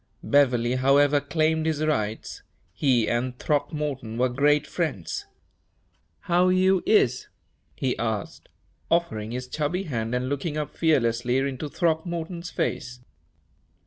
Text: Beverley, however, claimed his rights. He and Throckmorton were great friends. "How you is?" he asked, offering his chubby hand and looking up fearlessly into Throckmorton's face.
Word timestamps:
Beverley, 0.23 0.77
however, 0.77 1.21
claimed 1.21 1.67
his 1.67 1.85
rights. 1.85 2.41
He 2.73 3.07
and 3.07 3.37
Throckmorton 3.37 4.17
were 4.17 4.29
great 4.29 4.65
friends. 4.65 5.27
"How 6.21 6.47
you 6.47 6.81
is?" 6.87 7.27
he 7.75 7.95
asked, 7.99 8.49
offering 8.89 9.29
his 9.29 9.47
chubby 9.47 9.83
hand 9.83 10.15
and 10.15 10.27
looking 10.27 10.57
up 10.57 10.75
fearlessly 10.75 11.37
into 11.37 11.69
Throckmorton's 11.69 12.49
face. 12.49 12.99